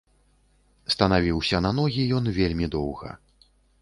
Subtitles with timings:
[0.93, 3.09] Станавіўся на ногі ён вельмі доўга.